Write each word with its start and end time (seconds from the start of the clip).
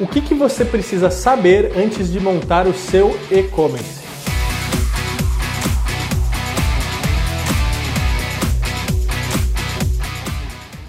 O 0.00 0.06
que, 0.06 0.22
que 0.22 0.32
você 0.32 0.64
precisa 0.64 1.10
saber 1.10 1.76
antes 1.76 2.10
de 2.10 2.18
montar 2.18 2.66
o 2.66 2.72
seu 2.72 3.10
e-commerce? 3.30 4.00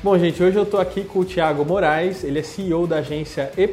Bom, 0.01 0.17
gente, 0.17 0.41
hoje 0.41 0.55
eu 0.55 0.63
estou 0.63 0.79
aqui 0.79 1.03
com 1.03 1.19
o 1.19 1.25
Thiago 1.25 1.65
Moraes, 1.65 2.23
ele 2.23 2.39
é 2.39 2.41
CEO 2.41 2.87
da 2.87 2.99
agência 2.99 3.51
E 3.57 3.69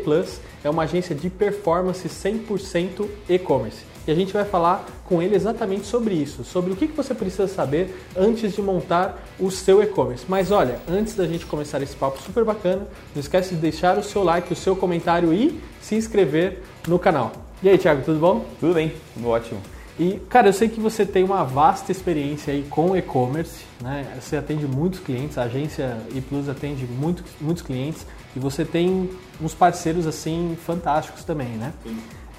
é 0.64 0.68
uma 0.68 0.82
agência 0.82 1.14
de 1.14 1.30
performance 1.30 2.08
100% 2.08 3.08
e-commerce. 3.28 3.97
E 4.08 4.10
a 4.10 4.14
gente 4.14 4.32
vai 4.32 4.46
falar 4.46 4.86
com 5.04 5.20
ele 5.20 5.36
exatamente 5.36 5.84
sobre 5.84 6.14
isso, 6.14 6.42
sobre 6.42 6.72
o 6.72 6.76
que 6.76 6.86
você 6.86 7.12
precisa 7.12 7.46
saber 7.46 7.94
antes 8.16 8.54
de 8.54 8.62
montar 8.62 9.22
o 9.38 9.50
seu 9.50 9.82
e-commerce. 9.82 10.24
Mas 10.26 10.50
olha, 10.50 10.78
antes 10.88 11.14
da 11.14 11.26
gente 11.26 11.44
começar 11.44 11.82
esse 11.82 11.94
papo 11.94 12.18
super 12.22 12.42
bacana, 12.42 12.88
não 13.14 13.20
esquece 13.20 13.54
de 13.54 13.60
deixar 13.60 13.98
o 13.98 14.02
seu 14.02 14.24
like, 14.24 14.50
o 14.50 14.56
seu 14.56 14.74
comentário 14.74 15.30
e 15.30 15.60
se 15.82 15.94
inscrever 15.94 16.62
no 16.86 16.98
canal. 16.98 17.32
E 17.62 17.68
aí, 17.68 17.76
Thiago, 17.76 18.00
tudo 18.02 18.18
bom? 18.18 18.46
Tudo 18.58 18.72
bem, 18.72 18.94
tudo 19.12 19.28
ótimo. 19.28 19.60
E, 19.98 20.18
cara, 20.30 20.48
eu 20.48 20.54
sei 20.54 20.70
que 20.70 20.80
você 20.80 21.04
tem 21.04 21.22
uma 21.22 21.44
vasta 21.44 21.92
experiência 21.92 22.54
aí 22.54 22.64
com 22.70 22.96
e-commerce, 22.96 23.66
né? 23.78 24.06
Você 24.18 24.38
atende 24.38 24.66
muitos 24.66 25.00
clientes, 25.00 25.36
a 25.36 25.42
agência 25.42 25.98
ePlus 26.16 26.48
atende 26.48 26.86
muito, 26.86 27.22
muitos 27.38 27.62
clientes 27.62 28.06
e 28.34 28.38
você 28.38 28.64
tem 28.64 29.10
uns 29.38 29.52
parceiros, 29.52 30.06
assim, 30.06 30.56
fantásticos 30.64 31.24
também, 31.24 31.48
né? 31.48 31.74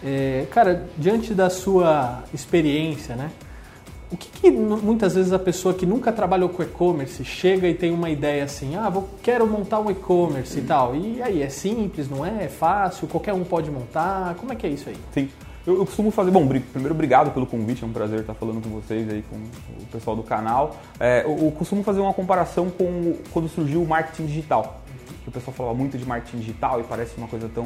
É, 0.03 0.45
cara, 0.51 0.85
diante 0.97 1.33
da 1.33 1.49
sua 1.49 2.23
experiência, 2.33 3.15
né? 3.15 3.31
O 4.11 4.17
que, 4.17 4.27
que, 4.29 4.49
muitas 4.49 5.13
vezes 5.13 5.31
a 5.31 5.37
pessoa 5.37 5.71
que 5.71 5.85
nunca 5.85 6.11
trabalhou 6.11 6.49
com 6.49 6.63
e-commerce 6.63 7.23
chega 7.23 7.67
e 7.67 7.75
tem 7.75 7.91
uma 7.91 8.09
ideia 8.09 8.43
assim, 8.43 8.75
ah, 8.75 8.89
vou, 8.89 9.07
quero 9.21 9.45
montar 9.45 9.79
um 9.79 9.91
e-commerce 9.91 10.57
e 10.57 10.63
tal. 10.63 10.95
E 10.95 11.21
aí, 11.21 11.43
é 11.43 11.49
simples, 11.49 12.09
não 12.09 12.25
é? 12.25 12.45
É 12.45 12.47
fácil? 12.47 13.07
Qualquer 13.07 13.33
um 13.33 13.43
pode 13.43 13.69
montar? 13.69 14.33
Como 14.35 14.51
é 14.51 14.55
que 14.55 14.65
é 14.65 14.69
isso 14.69 14.89
aí? 14.89 14.97
Sim. 15.13 15.29
Eu, 15.67 15.77
eu, 15.77 15.85
costumo 15.85 16.09
fazer, 16.09 16.31
bom, 16.31 16.47
primeiro 16.47 16.95
obrigado 16.95 17.31
pelo 17.31 17.45
convite, 17.45 17.83
é 17.83 17.85
um 17.85 17.91
prazer 17.91 18.21
estar 18.21 18.33
falando 18.33 18.63
com 18.63 18.69
vocês 18.69 19.07
aí, 19.07 19.23
com 19.29 19.35
o 19.35 19.85
pessoal 19.91 20.15
do 20.15 20.23
canal. 20.23 20.77
É, 20.99 21.23
eu, 21.23 21.37
eu, 21.45 21.51
costumo 21.51 21.83
fazer 21.83 21.99
uma 21.99 22.13
comparação 22.13 22.71
com 22.71 23.15
quando 23.31 23.47
surgiu 23.47 23.83
o 23.83 23.87
marketing 23.87 24.25
digital 24.25 24.81
que 25.29 25.37
o 25.37 25.39
pessoal 25.39 25.55
falava 25.55 25.75
muito 25.75 25.97
de 25.97 26.05
marketing 26.05 26.39
digital 26.39 26.79
e 26.79 26.83
parece 26.83 27.17
uma 27.17 27.27
coisa 27.27 27.49
tão. 27.53 27.65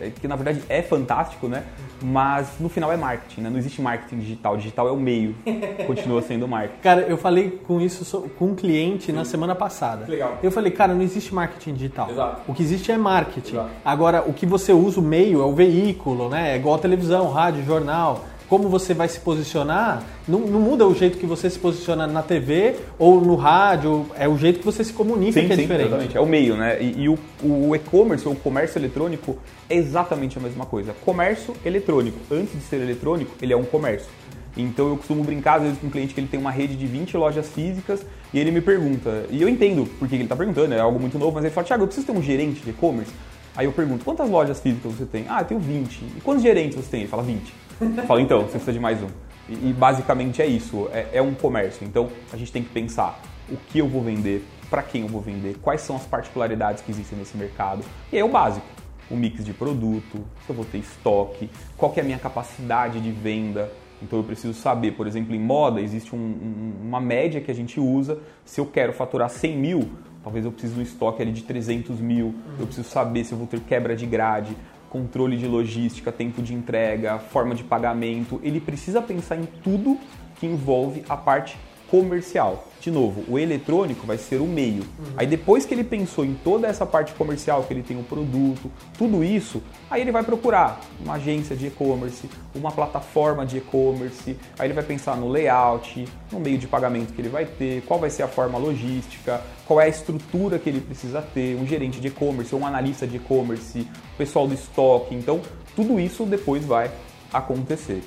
É, 0.00 0.10
que 0.10 0.26
na 0.26 0.36
verdade 0.36 0.62
é 0.68 0.82
fantástico, 0.82 1.48
né? 1.48 1.64
Mas 2.00 2.48
no 2.58 2.68
final 2.68 2.92
é 2.92 2.96
marketing, 2.96 3.42
né? 3.42 3.50
Não 3.50 3.58
existe 3.58 3.80
marketing 3.80 4.18
digital. 4.18 4.56
Digital 4.56 4.88
é 4.88 4.92
o 4.92 4.96
meio, 4.96 5.34
continua 5.86 6.22
sendo 6.22 6.48
marketing. 6.48 6.80
Cara, 6.82 7.02
eu 7.02 7.16
falei 7.16 7.50
com 7.66 7.80
isso 7.80 8.28
com 8.38 8.46
um 8.46 8.54
cliente 8.54 9.06
Sim. 9.06 9.12
na 9.12 9.24
semana 9.24 9.54
passada. 9.54 10.06
Legal. 10.06 10.38
Eu 10.42 10.50
falei, 10.50 10.72
cara, 10.72 10.94
não 10.94 11.02
existe 11.02 11.34
marketing 11.34 11.74
digital. 11.74 12.10
Exato. 12.10 12.42
O 12.48 12.54
que 12.54 12.62
existe 12.62 12.90
é 12.90 12.96
marketing. 12.96 13.54
Exato. 13.54 13.70
Agora, 13.84 14.22
o 14.26 14.32
que 14.32 14.46
você 14.46 14.72
usa, 14.72 15.00
o 15.00 15.02
meio, 15.02 15.40
é 15.42 15.44
o 15.44 15.52
veículo, 15.52 16.28
né? 16.28 16.52
É 16.52 16.56
igual 16.56 16.76
a 16.76 16.78
televisão, 16.78 17.30
rádio, 17.30 17.64
jornal 17.64 18.31
como 18.52 18.68
você 18.68 18.92
vai 18.92 19.08
se 19.08 19.18
posicionar, 19.18 20.04
não, 20.28 20.40
não, 20.40 20.60
muda 20.60 20.86
o 20.86 20.94
jeito 20.94 21.16
que 21.16 21.24
você 21.24 21.48
se 21.48 21.58
posiciona 21.58 22.06
na 22.06 22.22
TV 22.22 22.76
ou 22.98 23.18
no 23.18 23.34
rádio, 23.34 24.04
é 24.14 24.28
o 24.28 24.36
jeito 24.36 24.58
que 24.58 24.64
você 24.66 24.84
se 24.84 24.92
comunica 24.92 25.40
sim, 25.40 25.46
que 25.46 25.54
é 25.54 25.56
sim, 25.56 25.62
diferente. 25.62 25.86
Exatamente, 25.86 26.16
é 26.18 26.20
o 26.20 26.26
meio, 26.26 26.54
né? 26.54 26.76
E, 26.78 27.04
e 27.04 27.08
o, 27.08 27.18
o 27.42 27.74
e-commerce 27.74 28.28
ou 28.28 28.34
o 28.34 28.36
comércio 28.36 28.78
eletrônico 28.78 29.38
é 29.70 29.76
exatamente 29.76 30.36
a 30.36 30.40
mesma 30.42 30.66
coisa. 30.66 30.94
Comércio 31.02 31.54
eletrônico, 31.64 32.18
antes 32.30 32.52
de 32.52 32.60
ser 32.60 32.76
eletrônico, 32.82 33.30
ele 33.40 33.54
é 33.54 33.56
um 33.56 33.64
comércio. 33.64 34.10
Então 34.54 34.90
eu 34.90 34.98
costumo 34.98 35.24
brincar 35.24 35.54
às 35.54 35.62
vezes 35.62 35.78
com 35.78 35.86
um 35.86 35.90
cliente 35.90 36.12
que 36.12 36.20
ele 36.20 36.28
tem 36.28 36.38
uma 36.38 36.50
rede 36.50 36.76
de 36.76 36.84
20 36.84 37.16
lojas 37.16 37.48
físicas 37.48 38.04
e 38.34 38.38
ele 38.38 38.50
me 38.50 38.60
pergunta, 38.60 39.24
e 39.30 39.40
eu 39.40 39.48
entendo 39.48 39.88
porque 39.98 40.14
ele 40.14 40.24
está 40.24 40.36
perguntando, 40.36 40.74
é 40.74 40.78
algo 40.78 41.00
muito 41.00 41.18
novo, 41.18 41.32
mas 41.32 41.44
ele 41.46 41.54
fala, 41.54 41.66
Thiago, 41.66 41.84
eu 41.84 41.86
preciso 41.86 42.06
ter 42.06 42.12
um 42.12 42.22
gerente 42.22 42.60
de 42.60 42.68
e-commerce? 42.68 43.12
Aí 43.56 43.66
eu 43.66 43.72
pergunto, 43.72 44.04
quantas 44.04 44.30
lojas 44.30 44.60
físicas 44.60 44.92
você 44.92 45.04
tem? 45.04 45.26
Ah, 45.28 45.40
eu 45.40 45.44
tenho 45.44 45.60
20. 45.60 46.02
E 46.16 46.20
quantos 46.22 46.42
gerentes 46.42 46.76
você 46.76 46.90
tem? 46.90 47.00
Ele 47.00 47.08
fala 47.08 47.22
20. 47.22 47.52
Eu 47.80 48.04
falo, 48.04 48.20
então, 48.20 48.42
você 48.42 48.52
precisa 48.52 48.72
de 48.72 48.80
mais 48.80 49.02
um. 49.02 49.08
E, 49.48 49.70
e 49.70 49.72
basicamente 49.72 50.40
é 50.40 50.46
isso, 50.46 50.88
é, 50.92 51.08
é, 51.12 51.22
um 51.22 51.34
comércio. 51.34 51.86
Então 51.86 52.08
a 52.32 52.36
gente 52.36 52.52
tem 52.52 52.62
que 52.62 52.70
pensar 52.70 53.20
o 53.50 53.56
que 53.56 53.78
eu 53.78 53.88
vou 53.88 54.02
vender, 54.02 54.44
para 54.70 54.82
quem 54.82 55.02
eu 55.02 55.08
vou 55.08 55.20
vender, 55.20 55.56
quais 55.60 55.82
são 55.82 55.96
as 55.96 56.04
particularidades 56.04 56.82
que 56.82 56.90
existem 56.90 57.18
nesse 57.18 57.36
mercado. 57.36 57.84
E 58.12 58.18
é 58.18 58.24
o 58.24 58.28
básico, 58.28 58.66
o 59.10 59.16
mix 59.16 59.44
de 59.44 59.52
produto, 59.52 60.24
se 60.46 60.50
eu 60.50 60.54
vou 60.54 60.64
ter 60.64 60.78
estoque, 60.78 61.50
qual 61.76 61.92
é 61.96 62.00
a 62.00 62.04
minha 62.04 62.18
capacidade 62.18 63.00
de 63.00 63.10
venda. 63.10 63.70
Então 64.00 64.18
eu 64.18 64.24
preciso 64.24 64.54
saber, 64.54 64.92
por 64.92 65.06
exemplo, 65.06 65.34
em 65.34 65.38
moda 65.38 65.80
existe 65.80 66.14
um, 66.14 66.18
um, 66.18 66.72
uma 66.82 67.00
média 67.00 67.40
que 67.40 67.50
a 67.50 67.54
gente 67.54 67.78
usa. 67.78 68.18
Se 68.44 68.60
eu 68.60 68.66
quero 68.66 68.92
faturar 68.92 69.28
100 69.28 69.56
mil, 69.56 69.90
talvez 70.22 70.44
eu 70.44 70.52
precise 70.52 70.74
de 70.74 70.80
um 70.80 70.82
estoque 70.82 71.22
ali 71.22 71.32
de 71.32 71.42
300 71.42 72.00
mil. 72.00 72.34
Eu 72.58 72.66
preciso 72.66 72.88
saber 72.88 73.24
se 73.24 73.32
eu 73.32 73.38
vou 73.38 73.46
ter 73.46 73.60
quebra 73.60 73.96
de 73.96 74.06
grade 74.06 74.56
controle 74.92 75.38
de 75.38 75.46
logística, 75.46 76.12
tempo 76.12 76.42
de 76.42 76.52
entrega, 76.52 77.18
forma 77.18 77.54
de 77.54 77.64
pagamento. 77.64 78.38
Ele 78.42 78.60
precisa 78.60 79.00
pensar 79.00 79.36
em 79.36 79.46
tudo 79.46 79.98
que 80.38 80.46
envolve 80.46 81.02
a 81.08 81.16
parte 81.16 81.56
comercial. 81.92 82.68
De 82.80 82.90
novo, 82.90 83.22
o 83.28 83.38
eletrônico 83.38 84.06
vai 84.06 84.16
ser 84.16 84.40
o 84.40 84.46
meio. 84.46 84.82
Uhum. 84.82 85.12
Aí 85.14 85.26
depois 85.26 85.66
que 85.66 85.74
ele 85.74 85.84
pensou 85.84 86.24
em 86.24 86.32
toda 86.32 86.66
essa 86.66 86.86
parte 86.86 87.12
comercial, 87.12 87.62
que 87.64 87.74
ele 87.74 87.82
tem 87.82 87.98
o 87.98 88.00
um 88.00 88.02
produto, 88.02 88.72
tudo 88.96 89.22
isso, 89.22 89.62
aí 89.90 90.00
ele 90.00 90.10
vai 90.10 90.24
procurar 90.24 90.80
uma 91.04 91.14
agência 91.14 91.54
de 91.54 91.66
e-commerce, 91.66 92.30
uma 92.54 92.72
plataforma 92.72 93.44
de 93.44 93.58
e-commerce, 93.58 94.34
aí 94.58 94.66
ele 94.66 94.72
vai 94.72 94.82
pensar 94.82 95.18
no 95.18 95.28
layout, 95.28 96.08
no 96.32 96.40
meio 96.40 96.56
de 96.56 96.66
pagamento 96.66 97.12
que 97.12 97.20
ele 97.20 97.28
vai 97.28 97.44
ter, 97.44 97.82
qual 97.82 98.00
vai 98.00 98.08
ser 98.08 98.22
a 98.22 98.28
forma 98.28 98.56
logística, 98.56 99.42
qual 99.66 99.78
é 99.78 99.84
a 99.84 99.88
estrutura 99.88 100.58
que 100.58 100.70
ele 100.70 100.80
precisa 100.80 101.20
ter, 101.20 101.56
um 101.56 101.66
gerente 101.66 102.00
de 102.00 102.08
e-commerce, 102.08 102.54
um 102.54 102.66
analista 102.66 103.06
de 103.06 103.18
e-commerce, 103.18 103.86
o 104.14 104.16
pessoal 104.16 104.48
do 104.48 104.54
estoque. 104.54 105.14
Então, 105.14 105.42
tudo 105.76 106.00
isso 106.00 106.24
depois 106.24 106.64
vai 106.64 106.90
acontecer. 107.30 108.02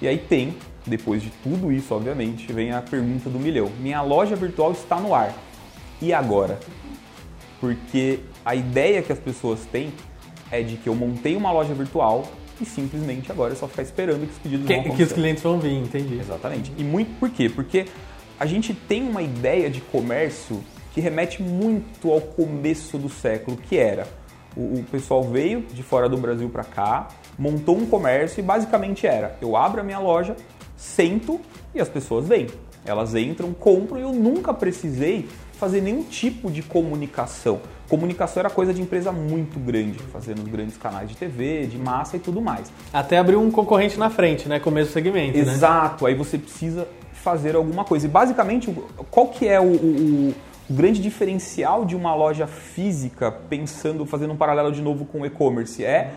E 0.00 0.06
aí 0.06 0.18
tem 0.18 0.54
depois 0.86 1.22
de 1.22 1.30
tudo 1.42 1.72
isso, 1.72 1.94
obviamente, 1.94 2.52
vem 2.52 2.72
a 2.72 2.82
pergunta 2.82 3.30
do 3.30 3.38
milhão. 3.38 3.70
Minha 3.80 4.02
loja 4.02 4.36
virtual 4.36 4.72
está 4.72 5.00
no 5.00 5.14
ar. 5.14 5.34
E 6.00 6.12
agora? 6.12 6.58
Porque 7.60 8.20
a 8.44 8.54
ideia 8.54 9.02
que 9.02 9.12
as 9.12 9.18
pessoas 9.18 9.60
têm 9.66 9.92
é 10.50 10.62
de 10.62 10.76
que 10.76 10.88
eu 10.88 10.94
montei 10.94 11.36
uma 11.36 11.50
loja 11.50 11.72
virtual 11.72 12.26
e 12.60 12.64
simplesmente 12.64 13.32
agora 13.32 13.52
é 13.52 13.56
só 13.56 13.66
ficar 13.66 13.82
esperando 13.82 14.26
que 14.26 14.32
os 14.32 14.38
pedidos 14.38 14.66
que, 14.66 14.72
vão 14.72 14.82
acontecer. 14.82 14.96
Que 14.96 15.10
os 15.10 15.12
clientes 15.12 15.42
vão 15.42 15.58
vir, 15.58 15.72
entendi. 15.72 16.18
Exatamente. 16.18 16.72
E 16.76 16.84
muito 16.84 17.18
por 17.18 17.30
quê? 17.30 17.48
Porque 17.48 17.86
a 18.38 18.46
gente 18.46 18.74
tem 18.74 19.08
uma 19.08 19.22
ideia 19.22 19.70
de 19.70 19.80
comércio 19.80 20.62
que 20.92 21.00
remete 21.00 21.42
muito 21.42 22.12
ao 22.12 22.20
começo 22.20 22.98
do 22.98 23.08
século, 23.08 23.56
que 23.56 23.76
era 23.76 24.06
o, 24.56 24.80
o 24.80 24.84
pessoal 24.84 25.22
veio 25.24 25.62
de 25.72 25.82
fora 25.82 26.08
do 26.08 26.16
Brasil 26.16 26.48
para 26.48 26.64
cá, 26.64 27.08
montou 27.38 27.76
um 27.76 27.86
comércio 27.86 28.40
e 28.40 28.42
basicamente 28.42 29.06
era: 29.06 29.36
eu 29.40 29.56
abro 29.56 29.80
a 29.80 29.84
minha 29.84 29.98
loja, 29.98 30.36
sento 30.84 31.40
e 31.74 31.80
as 31.80 31.88
pessoas 31.88 32.28
vêm. 32.28 32.46
Elas 32.84 33.14
entram, 33.14 33.52
compram 33.54 33.98
e 33.98 34.02
eu 34.02 34.12
nunca 34.12 34.52
precisei 34.52 35.26
fazer 35.54 35.80
nenhum 35.80 36.02
tipo 36.02 36.50
de 36.50 36.62
comunicação. 36.62 37.60
Comunicação 37.88 38.40
era 38.40 38.50
coisa 38.50 38.74
de 38.74 38.82
empresa 38.82 39.10
muito 39.10 39.58
grande, 39.58 39.98
fazendo 40.12 40.42
grandes 40.50 40.76
canais 40.76 41.08
de 41.08 41.16
TV, 41.16 41.66
de 41.66 41.78
massa 41.78 42.16
e 42.16 42.20
tudo 42.20 42.42
mais. 42.42 42.70
Até 42.92 43.18
abrir 43.18 43.36
um 43.36 43.50
concorrente 43.50 43.98
na 43.98 44.10
frente, 44.10 44.48
né? 44.48 44.60
Com 44.60 44.70
o 44.70 44.72
mesmo 44.72 44.92
segmento. 44.92 45.38
Né? 45.38 45.42
Exato, 45.42 46.04
né? 46.04 46.10
aí 46.10 46.16
você 46.16 46.36
precisa 46.36 46.86
fazer 47.12 47.56
alguma 47.56 47.84
coisa. 47.84 48.06
E 48.06 48.08
basicamente, 48.08 48.74
qual 49.10 49.28
que 49.28 49.48
é 49.48 49.58
o, 49.58 49.64
o, 49.64 50.34
o 50.68 50.74
grande 50.74 51.00
diferencial 51.00 51.84
de 51.84 51.96
uma 51.96 52.14
loja 52.14 52.46
física, 52.46 53.30
pensando, 53.32 54.04
fazendo 54.04 54.34
um 54.34 54.36
paralelo 54.36 54.70
de 54.70 54.82
novo 54.82 55.06
com 55.06 55.22
o 55.22 55.26
e-commerce? 55.26 55.82
É 55.82 56.12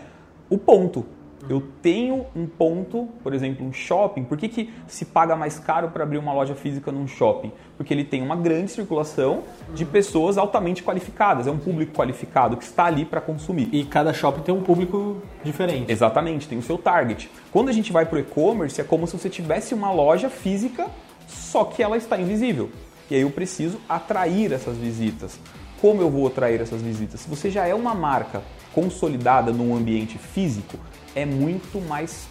o 0.50 0.58
ponto. 0.58 1.06
Eu 1.48 1.62
tenho 1.82 2.26
um 2.34 2.46
ponto, 2.46 3.08
por 3.22 3.32
exemplo, 3.32 3.66
um 3.66 3.72
shopping. 3.72 4.24
Por 4.24 4.36
que, 4.36 4.48
que 4.48 4.72
se 4.86 5.04
paga 5.04 5.36
mais 5.36 5.58
caro 5.58 5.88
para 5.90 6.02
abrir 6.02 6.18
uma 6.18 6.32
loja 6.32 6.54
física 6.54 6.90
num 6.90 7.06
shopping? 7.06 7.52
Porque 7.76 7.92
ele 7.94 8.04
tem 8.04 8.22
uma 8.22 8.34
grande 8.34 8.70
circulação 8.70 9.44
de 9.74 9.84
pessoas 9.84 10.36
altamente 10.36 10.82
qualificadas. 10.82 11.46
É 11.46 11.50
um 11.50 11.58
público 11.58 11.92
qualificado 11.92 12.56
que 12.56 12.64
está 12.64 12.86
ali 12.86 13.04
para 13.04 13.20
consumir. 13.20 13.68
E 13.72 13.84
cada 13.84 14.12
shopping 14.12 14.42
tem 14.42 14.54
um 14.54 14.62
público 14.62 15.22
diferente. 15.44 15.90
Exatamente, 15.90 16.48
tem 16.48 16.58
o 16.58 16.62
seu 16.62 16.76
target. 16.76 17.30
Quando 17.52 17.68
a 17.68 17.72
gente 17.72 17.92
vai 17.92 18.04
para 18.04 18.16
o 18.16 18.18
e-commerce, 18.18 18.80
é 18.80 18.84
como 18.84 19.06
se 19.06 19.16
você 19.16 19.30
tivesse 19.30 19.74
uma 19.74 19.92
loja 19.92 20.28
física, 20.28 20.86
só 21.26 21.64
que 21.64 21.82
ela 21.82 21.96
está 21.96 22.18
invisível. 22.18 22.70
E 23.10 23.14
aí 23.14 23.22
eu 23.22 23.30
preciso 23.30 23.80
atrair 23.88 24.52
essas 24.52 24.76
visitas. 24.76 25.38
Como 25.80 26.02
eu 26.02 26.10
vou 26.10 26.26
atrair 26.26 26.60
essas 26.60 26.82
visitas? 26.82 27.20
Se 27.20 27.30
você 27.30 27.50
já 27.50 27.66
é 27.66 27.74
uma 27.74 27.94
marca 27.94 28.42
consolidada 28.78 29.50
num 29.50 29.74
ambiente 29.74 30.16
físico, 30.18 30.78
é 31.12 31.26
muito 31.26 31.80
mais 31.80 32.28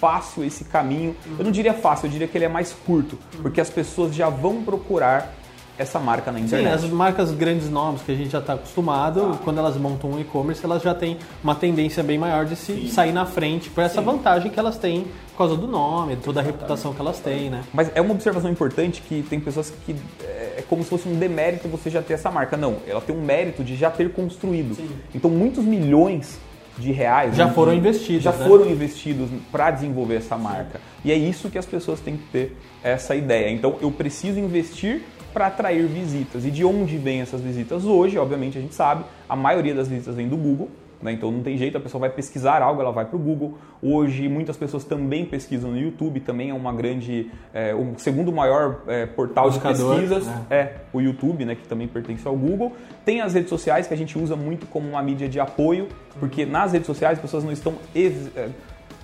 fácil 0.00 0.42
esse 0.42 0.64
caminho. 0.64 1.14
Eu 1.38 1.44
não 1.44 1.52
diria 1.52 1.72
fácil, 1.72 2.06
eu 2.06 2.10
diria 2.10 2.26
que 2.26 2.36
ele 2.36 2.46
é 2.46 2.48
mais 2.48 2.72
curto, 2.72 3.16
porque 3.40 3.60
as 3.60 3.70
pessoas 3.70 4.12
já 4.12 4.28
vão 4.28 4.64
procurar 4.64 5.32
essa 5.78 5.98
marca 5.98 6.32
na 6.32 6.40
internet. 6.40 6.80
Sim, 6.80 6.86
as 6.86 6.92
marcas 6.92 7.30
grandes 7.30 7.70
nomes 7.70 8.02
que 8.02 8.12
a 8.12 8.14
gente 8.14 8.30
já 8.30 8.40
está 8.40 8.54
acostumado, 8.54 9.32
ah. 9.34 9.38
quando 9.44 9.58
elas 9.58 9.76
montam 9.76 10.10
um 10.10 10.20
e-commerce, 10.20 10.64
elas 10.64 10.82
já 10.82 10.94
têm 10.94 11.16
uma 11.42 11.54
tendência 11.54 12.02
bem 12.02 12.18
maior 12.18 12.44
de 12.44 12.56
se 12.56 12.74
Sim. 12.74 12.88
sair 12.88 13.12
na 13.12 13.24
frente 13.24 13.70
por 13.70 13.82
essa 13.82 14.00
Sim. 14.00 14.06
vantagem 14.06 14.50
que 14.50 14.58
elas 14.58 14.76
têm 14.76 15.06
por 15.32 15.38
causa 15.38 15.56
do 15.56 15.68
nome, 15.68 16.16
toda 16.16 16.40
a 16.40 16.42
reputação 16.42 16.92
que 16.92 17.00
elas 17.00 17.20
têm, 17.20 17.48
né? 17.48 17.62
Mas 17.72 17.92
é 17.94 18.00
uma 18.00 18.12
observação 18.12 18.50
importante 18.50 19.00
que 19.00 19.22
tem 19.22 19.38
pessoas 19.38 19.72
que 19.86 19.94
é, 20.20 20.56
é 20.58 20.64
como 20.68 20.82
se 20.82 20.90
fosse 20.90 21.08
um 21.08 21.14
demérito 21.14 21.68
você 21.68 21.88
já 21.88 22.02
ter 22.02 22.14
essa 22.14 22.28
marca. 22.28 22.56
Não, 22.56 22.78
ela 22.84 23.00
tem 23.00 23.16
um 23.16 23.22
mérito 23.22 23.62
de 23.62 23.76
já 23.76 23.88
ter 23.88 24.12
construído. 24.12 24.74
Sim. 24.74 24.88
Então 25.14 25.30
muitos 25.30 25.64
milhões 25.64 26.40
de 26.78 26.92
reais. 26.92 27.34
Já 27.36 27.46
né, 27.46 27.52
foram 27.52 27.72
de- 27.72 27.78
investidos, 27.78 28.22
Já 28.22 28.32
né? 28.32 28.46
foram 28.46 28.66
investidos 28.70 29.28
para 29.50 29.70
desenvolver 29.70 30.16
essa 30.16 30.36
marca. 30.36 30.80
E 31.04 31.10
é 31.12 31.16
isso 31.16 31.50
que 31.50 31.58
as 31.58 31.66
pessoas 31.66 32.00
têm 32.00 32.16
que 32.16 32.24
ter 32.30 32.56
essa 32.82 33.14
ideia. 33.14 33.50
Então 33.50 33.76
eu 33.80 33.90
preciso 33.90 34.38
investir 34.38 35.02
para 35.32 35.46
atrair 35.48 35.86
visitas. 35.86 36.44
E 36.44 36.50
de 36.50 36.64
onde 36.64 36.96
vêm 36.96 37.20
essas 37.20 37.40
visitas? 37.40 37.84
Hoje, 37.84 38.16
obviamente, 38.18 38.56
a 38.56 38.60
gente 38.60 38.74
sabe, 38.74 39.04
a 39.28 39.36
maioria 39.36 39.74
das 39.74 39.88
visitas 39.88 40.14
vem 40.14 40.28
do 40.28 40.36
Google. 40.36 40.68
Né? 41.00 41.12
Então 41.12 41.30
não 41.30 41.42
tem 41.42 41.56
jeito, 41.56 41.76
a 41.76 41.80
pessoa 41.80 42.00
vai 42.00 42.10
pesquisar 42.10 42.60
algo, 42.62 42.80
ela 42.80 42.90
vai 42.92 43.04
para 43.04 43.16
o 43.16 43.18
Google. 43.18 43.56
Hoje 43.82 44.28
muitas 44.28 44.56
pessoas 44.56 44.84
também 44.84 45.24
pesquisam 45.24 45.70
no 45.70 45.78
YouTube, 45.78 46.20
também 46.20 46.50
é 46.50 46.54
uma 46.54 46.72
grande, 46.72 47.30
é, 47.54 47.74
o 47.74 47.94
segundo 47.98 48.32
maior 48.32 48.80
é, 48.86 49.06
portal 49.06 49.44
Buscador, 49.50 49.94
de 49.94 50.00
pesquisas 50.00 50.26
né? 50.26 50.44
é 50.50 50.72
o 50.92 51.00
YouTube, 51.00 51.44
né, 51.44 51.54
que 51.54 51.66
também 51.68 51.86
pertence 51.86 52.26
ao 52.26 52.36
Google. 52.36 52.72
Tem 53.04 53.20
as 53.20 53.34
redes 53.34 53.48
sociais 53.48 53.86
que 53.86 53.94
a 53.94 53.96
gente 53.96 54.18
usa 54.18 54.34
muito 54.34 54.66
como 54.66 54.88
uma 54.88 55.02
mídia 55.02 55.28
de 55.28 55.38
apoio, 55.38 55.88
porque 56.18 56.44
nas 56.44 56.72
redes 56.72 56.86
sociais 56.86 57.18
as 57.18 57.22
pessoas 57.22 57.44
não 57.44 57.52
estão 57.52 57.74
ex- 57.94 58.36
é, 58.36 58.48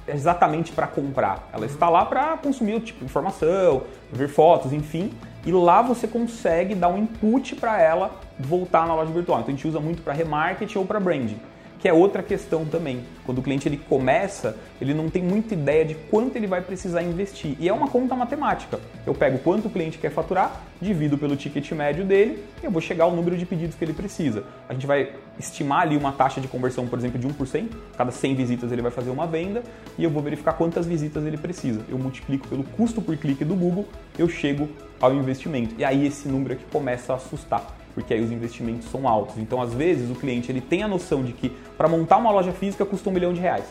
exatamente 0.08 0.72
para 0.72 0.86
comprar. 0.86 1.48
Ela 1.52 1.66
está 1.66 1.88
lá 1.88 2.04
para 2.04 2.36
consumir 2.36 2.80
tipo 2.80 3.04
informação, 3.04 3.82
ver 4.12 4.28
fotos, 4.28 4.72
enfim. 4.72 5.12
E 5.46 5.52
lá 5.52 5.82
você 5.82 6.08
consegue 6.08 6.74
dar 6.74 6.88
um 6.88 6.98
input 6.98 7.54
para 7.56 7.80
ela 7.80 8.10
voltar 8.38 8.86
na 8.86 8.94
loja 8.94 9.12
virtual. 9.12 9.40
Então 9.40 9.52
a 9.52 9.56
gente 9.56 9.68
usa 9.68 9.78
muito 9.78 10.02
para 10.02 10.12
remarketing 10.12 10.78
ou 10.78 10.84
para 10.86 10.98
branding 10.98 11.38
que 11.84 11.88
é 11.90 11.92
outra 11.92 12.22
questão 12.22 12.64
também. 12.64 13.00
Quando 13.26 13.40
o 13.40 13.42
cliente 13.42 13.68
ele 13.68 13.76
começa, 13.76 14.56
ele 14.80 14.94
não 14.94 15.10
tem 15.10 15.22
muita 15.22 15.52
ideia 15.52 15.84
de 15.84 15.94
quanto 15.94 16.34
ele 16.34 16.46
vai 16.46 16.62
precisar 16.62 17.02
investir. 17.02 17.58
E 17.60 17.68
é 17.68 17.72
uma 17.74 17.88
conta 17.88 18.16
matemática. 18.16 18.80
Eu 19.06 19.12
pego 19.12 19.36
quanto 19.40 19.68
o 19.68 19.70
cliente 19.70 19.98
quer 19.98 20.10
faturar, 20.10 20.62
divido 20.80 21.18
pelo 21.18 21.36
ticket 21.36 21.70
médio 21.72 22.02
dele 22.02 22.42
e 22.62 22.64
eu 22.64 22.70
vou 22.70 22.80
chegar 22.80 23.04
ao 23.04 23.14
número 23.14 23.36
de 23.36 23.44
pedidos 23.44 23.76
que 23.76 23.84
ele 23.84 23.92
precisa. 23.92 24.44
A 24.66 24.72
gente 24.72 24.86
vai 24.86 25.12
estimar 25.38 25.82
ali 25.82 25.94
uma 25.94 26.10
taxa 26.10 26.40
de 26.40 26.48
conversão, 26.48 26.86
por 26.86 26.98
exemplo, 26.98 27.18
de 27.18 27.28
1%. 27.28 27.68
Cada 27.98 28.10
100 28.10 28.34
visitas 28.34 28.72
ele 28.72 28.80
vai 28.80 28.90
fazer 28.90 29.10
uma 29.10 29.26
venda 29.26 29.62
e 29.98 30.04
eu 30.04 30.08
vou 30.08 30.22
verificar 30.22 30.54
quantas 30.54 30.86
visitas 30.86 31.22
ele 31.26 31.36
precisa. 31.36 31.82
Eu 31.86 31.98
multiplico 31.98 32.48
pelo 32.48 32.64
custo 32.64 33.02
por 33.02 33.14
clique 33.18 33.44
do 33.44 33.54
Google, 33.54 33.86
eu 34.18 34.26
chego 34.26 34.70
ao 34.98 35.12
investimento. 35.12 35.74
E 35.76 35.84
aí 35.84 36.06
esse 36.06 36.28
número 36.28 36.54
é 36.54 36.56
que 36.56 36.64
começa 36.64 37.12
a 37.12 37.16
assustar 37.16 37.83
porque 37.94 38.12
aí 38.12 38.20
os 38.20 38.30
investimentos 38.30 38.88
são 38.90 39.08
altos. 39.08 39.38
Então, 39.38 39.62
às 39.62 39.72
vezes, 39.72 40.10
o 40.10 40.14
cliente 40.14 40.50
ele 40.50 40.60
tem 40.60 40.82
a 40.82 40.88
noção 40.88 41.22
de 41.22 41.32
que 41.32 41.50
para 41.76 41.88
montar 41.88 42.16
uma 42.16 42.30
loja 42.30 42.52
física 42.52 42.84
custa 42.84 43.08
um 43.08 43.12
milhão 43.12 43.32
de 43.32 43.40
reais. 43.40 43.64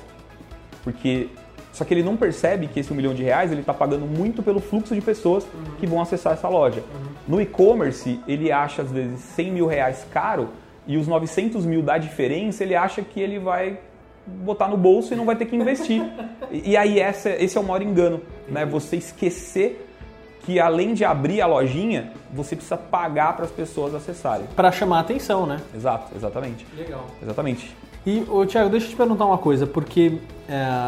Porque 0.84 1.30
só 1.74 1.84
que 1.84 1.92
ele 1.92 2.04
não 2.04 2.16
percebe 2.16 2.68
que 2.68 2.80
esse 2.80 2.94
um 2.94 2.96
milhão 2.96 3.16
de 3.16 3.24
reais 3.24 3.52
ele 3.52 3.62
está 3.62 3.74
pagando 3.74 4.06
muito 4.06 4.44
pelo 4.44 4.60
fluxo 4.60 4.94
de 4.94 5.02
pessoas 5.02 5.46
que 5.80 5.88
vão 5.88 6.00
acessar 6.00 6.34
essa 6.34 6.48
loja. 6.48 6.84
No 7.28 7.42
e-commerce, 7.42 8.20
ele 8.28 8.52
acha 8.52 8.84
às 8.84 8.92
vezes 8.92 9.20
100 9.20 9.52
mil 9.52 9.66
reais 9.66 10.06
caro 10.12 10.50
e 10.86 10.98
os 10.98 11.08
900 11.08 11.66
mil 11.66 11.82
da 11.82 11.98
diferença 11.98 12.64
ele 12.64 12.76
acha 12.76 13.02
que 13.02 13.20
ele 13.20 13.40
vai 13.40 13.80
botar 14.26 14.68
no 14.68 14.78
bolso 14.78 15.14
e 15.14 15.18
não 15.18 15.26
vai 15.26 15.36
ter 15.36 15.46
que 15.46 15.56
investir. 15.56 16.04
e, 16.52 16.72
e 16.72 16.78
aí 16.78 17.00
essa, 17.00 17.32
esse 17.32 17.58
é 17.58 17.62
o 17.62 17.64
maior 17.64 17.82
engano, 17.82 18.22
né? 18.48 18.66
Você 18.68 18.98
esquecer 18.98 19.83
que 20.46 20.60
além 20.60 20.94
de 20.94 21.04
abrir 21.06 21.42
a 21.42 21.46
lojinha, 21.48 22.12
você 22.34 22.56
precisa 22.56 22.78
pagar 22.78 23.36
para 23.36 23.46
as 23.46 23.52
pessoas 23.52 23.96
acessarem. 23.96 24.46
Para 24.56 24.72
chamar 24.72 24.98
a 24.98 25.02
atenção, 25.02 25.46
né? 25.46 25.60
Exato, 25.76 26.12
exatamente. 26.16 26.66
Legal. 26.78 27.06
Exatamente. 27.22 27.76
E, 28.06 28.26
ô, 28.30 28.46
Thiago, 28.46 28.70
deixa 28.70 28.88
eu 28.88 28.90
te 28.92 28.96
perguntar 28.98 29.26
uma 29.26 29.38
coisa, 29.38 29.66
porque 29.66 30.20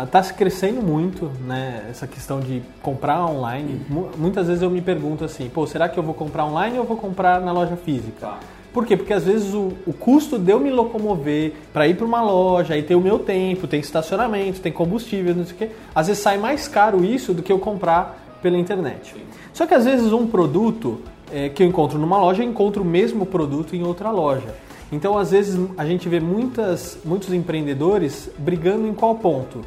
está 0.04 0.22
se 0.22 0.34
crescendo 0.34 0.82
muito 0.82 1.32
né, 1.48 1.86
essa 1.90 2.06
questão 2.06 2.42
de 2.42 2.62
comprar 2.82 3.26
online. 3.26 3.82
Mu- 3.88 4.10
Muitas 4.18 4.48
vezes 4.48 4.62
eu 4.62 4.70
me 4.70 4.82
pergunto 4.82 5.24
assim, 5.24 5.48
pô, 5.50 5.66
será 5.66 5.88
que 5.88 5.98
eu 5.98 6.04
vou 6.04 6.14
comprar 6.14 6.46
online 6.46 6.78
ou 6.78 6.84
vou 6.84 6.98
comprar 6.98 7.40
na 7.40 7.54
loja 7.54 7.78
física? 7.78 8.12
Tá. 8.20 8.38
Por 8.74 8.86
quê? 8.86 8.98
Porque 8.98 9.14
às 9.14 9.24
vezes 9.24 9.54
o, 9.54 9.72
o 9.88 9.94
custo 9.94 10.38
de 10.38 10.52
eu 10.52 10.60
me 10.60 10.70
locomover 10.70 11.54
para 11.72 11.88
ir 11.88 11.96
para 11.96 12.06
uma 12.06 12.22
loja, 12.22 12.74
aí 12.74 12.84
tem 12.84 12.98
o 12.98 13.00
meu 13.00 13.18
tempo, 13.20 13.66
tem 13.66 13.80
estacionamento, 13.80 14.60
tem 14.60 14.74
combustível, 14.74 15.34
não 15.34 15.46
sei 15.46 15.54
o 15.54 15.58
quê. 15.58 15.70
Às 15.96 16.08
vezes 16.08 16.22
sai 16.22 16.38
mais 16.38 16.68
caro 16.68 17.06
isso 17.06 17.34
do 17.34 17.42
que 17.42 17.54
eu 17.54 17.60
comprar 17.60 18.22
pela 18.42 18.58
internet. 18.58 19.16
Só 19.56 19.66
que 19.66 19.74
às 19.74 19.86
vezes 19.86 20.12
um 20.12 20.28
produto 20.28 21.00
é, 21.32 21.48
que 21.48 21.64
eu 21.64 21.68
encontro 21.68 21.98
numa 21.98 22.18
loja, 22.18 22.44
eu 22.44 22.48
encontro 22.50 22.84
o 22.84 22.86
mesmo 22.86 23.26
produto 23.26 23.74
em 23.74 23.84
outra 23.84 24.12
loja. 24.12 24.54
Então, 24.92 25.18
às 25.18 25.32
vezes, 25.32 25.58
a 25.78 25.86
gente 25.86 26.10
vê 26.10 26.20
muitas, 26.20 27.00
muitos 27.06 27.32
empreendedores 27.32 28.30
brigando 28.38 28.86
em 28.86 28.94
qual 28.94 29.16
ponto? 29.16 29.62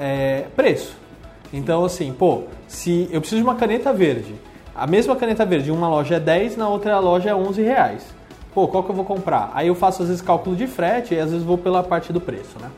É, 0.00 0.46
preço. 0.56 0.96
Então, 1.52 1.84
assim, 1.84 2.10
pô, 2.10 2.44
se 2.66 3.06
eu 3.12 3.20
preciso 3.20 3.42
de 3.42 3.46
uma 3.46 3.54
caneta 3.54 3.92
verde, 3.92 4.34
a 4.74 4.86
mesma 4.86 5.14
caneta 5.14 5.44
verde 5.44 5.68
em 5.68 5.74
uma 5.74 5.90
loja 5.90 6.14
é 6.14 6.20
10, 6.20 6.56
na 6.56 6.66
outra 6.66 6.98
loja 6.98 7.28
é 7.28 7.34
11 7.34 7.60
reais. 7.60 8.02
Pô, 8.54 8.66
qual 8.66 8.82
que 8.82 8.90
eu 8.90 8.96
vou 8.96 9.04
comprar? 9.04 9.52
Aí 9.52 9.68
eu 9.68 9.74
faço, 9.74 10.00
às 10.00 10.08
vezes, 10.08 10.22
cálculo 10.22 10.56
de 10.56 10.66
frete 10.66 11.12
e 11.12 11.20
às 11.20 11.30
vezes 11.30 11.44
vou 11.44 11.58
pela 11.58 11.82
parte 11.82 12.14
do 12.14 12.20
preço, 12.20 12.58
né? 12.58 12.70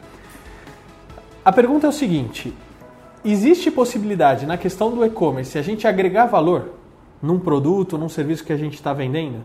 A 1.45 1.53
pergunta 1.53 1.87
é 1.87 1.91
o 1.91 1.93
seguinte: 1.93 2.53
existe 3.33 3.71
possibilidade 3.71 4.47
na 4.47 4.57
questão 4.57 4.91
do 4.91 5.05
e-commerce 5.05 5.59
a 5.59 5.63
gente 5.63 5.87
agregar 5.87 6.27
valor 6.27 6.75
num 7.23 7.39
produto, 7.39 7.97
num 7.99 8.09
serviço 8.09 8.45
que 8.45 8.53
a 8.53 8.57
gente 8.57 8.75
está 8.75 8.93
vendendo? 8.93 9.45